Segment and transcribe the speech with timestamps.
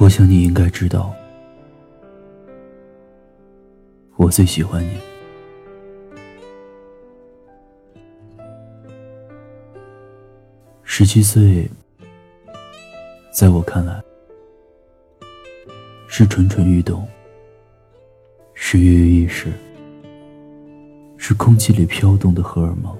[0.00, 1.12] 我想你应该知道，
[4.16, 4.96] 我最喜欢你。
[10.84, 11.68] 十七岁，
[13.32, 14.00] 在我看来，
[16.06, 17.06] 是蠢蠢欲动，
[18.54, 19.52] 是跃跃欲试，
[21.16, 22.96] 是空气里飘动的荷尔蒙，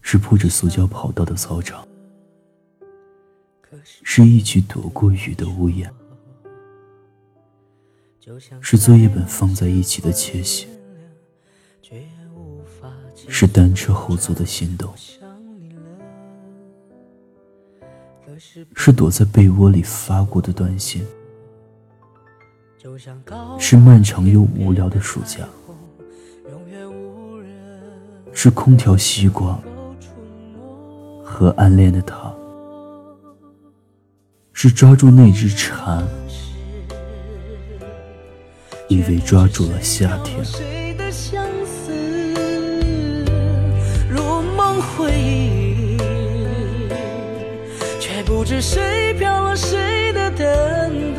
[0.00, 1.86] 是铺着塑胶跑道的操场，
[3.84, 5.90] 是一起躲过雨的屋檐，
[8.60, 10.66] 是作业本放在一起的窃喜，
[13.28, 14.92] 是单车后座的心动。
[18.74, 21.02] 是躲在被窝里发过的短信，
[23.58, 25.48] 是漫长又无聊的暑假，
[28.34, 29.58] 是空调、西瓜
[31.24, 32.35] 和暗恋的他，
[34.58, 36.02] 是抓住那只蝉，
[38.88, 40.42] 以为抓住了夏天。
[48.24, 51.14] 不知谁飘了谁的等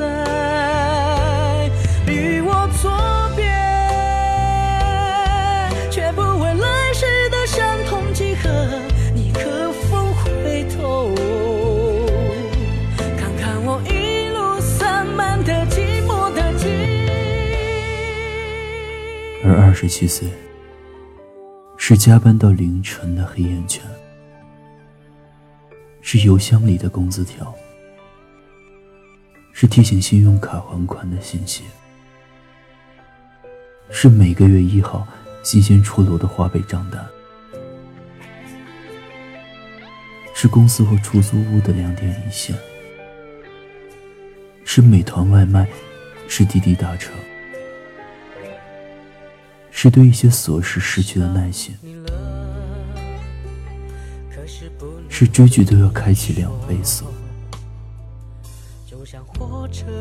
[19.80, 20.28] 十七岁，
[21.78, 23.80] 是加班到凌晨的黑眼圈。
[26.02, 27.54] 是邮箱里的工资条，
[29.54, 31.62] 是提醒信用卡还款的信息，
[33.92, 35.08] 是每个月一号
[35.44, 37.06] 新鲜出炉的花呗账单，
[40.34, 42.58] 是公司和出租屋的两点一线，
[44.66, 45.68] 是美团外卖，
[46.28, 47.12] 是滴滴打车，
[49.80, 51.76] 是对一些琐事失去的耐心。
[55.08, 57.06] 是追剧都要开启两倍速，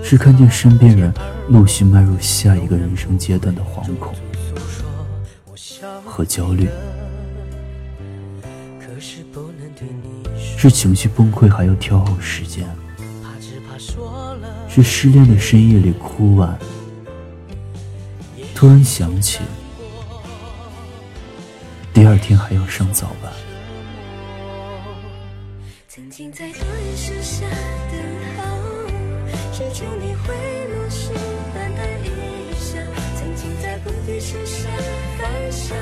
[0.02, 1.12] 是看见身边人
[1.50, 4.14] 陆续迈入下一个人生阶段的惶恐
[6.06, 6.70] 和焦虑，
[10.56, 12.66] 是情绪崩溃还要挑好时间，
[14.70, 16.58] 是失恋的深夜里哭完，
[18.54, 19.40] 突然想起
[21.96, 23.32] 第二天还要上早班。
[25.88, 27.46] 曾经在多人树下
[27.90, 27.98] 等
[28.36, 28.42] 候，
[29.54, 30.34] 奢求你会
[30.74, 31.08] 落时
[31.54, 32.76] 淡淡一笑。
[33.16, 34.68] 曾经在菩提树下
[35.18, 35.74] 欢笑，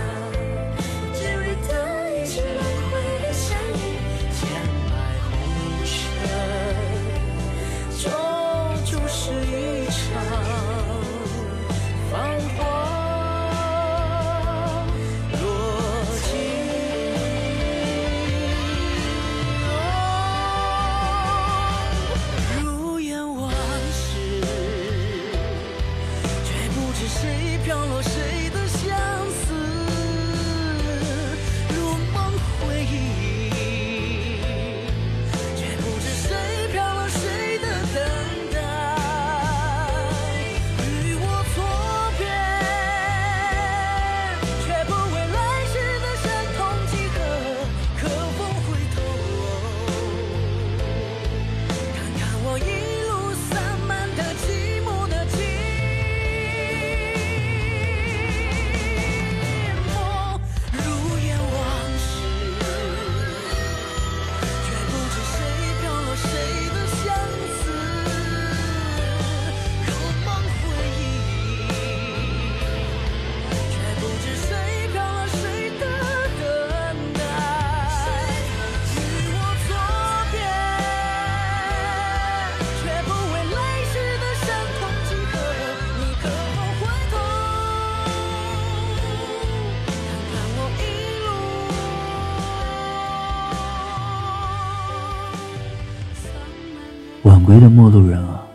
[97.45, 98.47] 归的陌路人啊，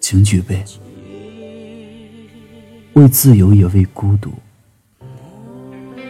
[0.00, 0.64] 请举杯，
[2.94, 4.32] 为自由也为孤独，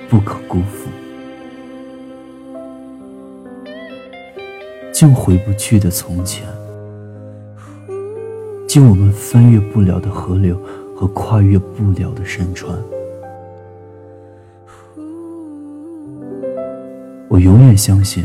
[0.08, 0.88] 不可辜负。
[4.92, 6.46] 竟回不去的从前，
[8.66, 10.60] 竟我们翻越不了的河流
[10.96, 12.78] 和跨越不了的山川。
[17.28, 18.24] 我永远相信。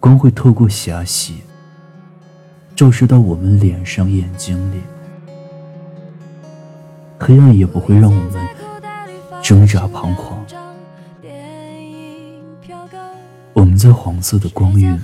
[0.00, 1.42] 光会透过狭隙，
[2.74, 4.80] 照射到我们脸上、眼睛里。
[7.18, 8.48] 黑暗也不会让我们
[9.42, 10.44] 挣扎彷徨。
[13.52, 14.96] 我们在黄色的光晕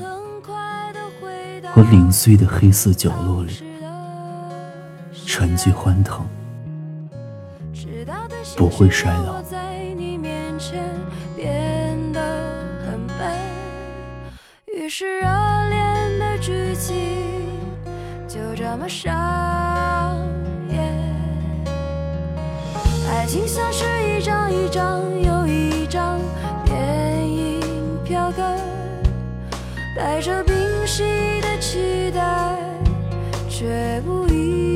[1.72, 3.52] 和零碎的黑色角落里
[5.26, 6.24] 沉寂欢腾，
[8.56, 9.42] 不会衰老。
[14.84, 15.26] 于是热
[15.70, 17.48] 恋的剧情
[18.28, 20.14] 就这么上
[20.68, 20.78] 演。
[23.08, 26.20] 爱情像是一张一张又一张
[26.66, 27.62] 电影
[28.04, 28.44] 票根，
[29.96, 30.54] 带着冰
[30.86, 32.54] 心的期待，
[33.48, 34.73] 却不一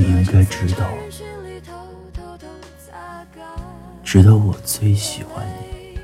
[0.00, 0.88] 你应该知道，
[4.02, 5.98] 直到我最喜欢你。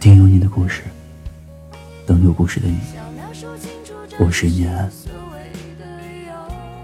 [0.00, 0.82] 听有你的故事，
[2.06, 2.78] 等有故事的你。
[4.18, 4.90] 我是念安，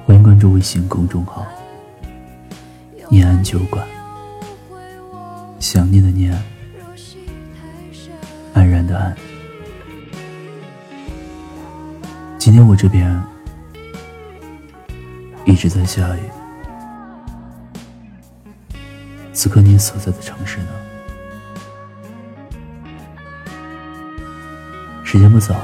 [0.05, 1.47] 欢迎关注微信公众号
[3.09, 3.87] “念安酒馆”。
[5.59, 6.31] 想念的念，
[8.53, 9.17] 安然的安。
[12.55, 13.21] 今天我这边
[15.45, 16.21] 一直在下雨。
[19.33, 20.69] 此刻你所在的城市呢？
[25.03, 25.57] 时间不早，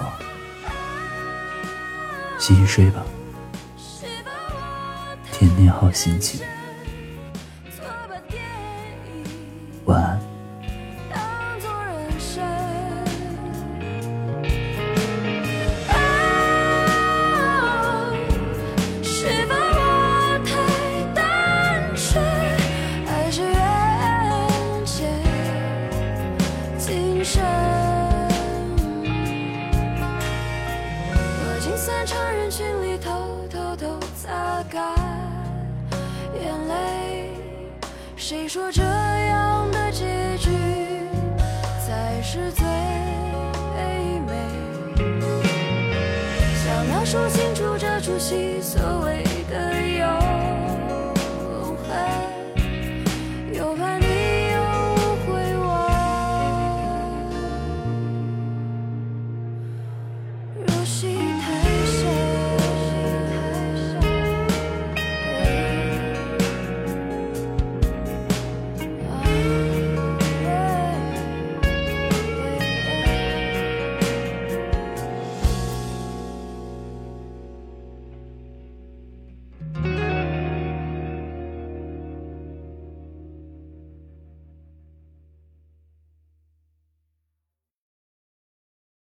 [2.40, 3.04] 洗洗睡吧，
[5.30, 6.40] 天天好心情，
[39.00, 40.50] 这样的结局
[41.86, 42.64] 才是最
[44.26, 44.32] 美？
[46.62, 49.29] 想要说清楚这出戏所谓。